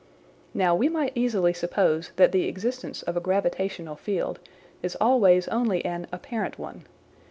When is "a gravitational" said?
3.15-3.95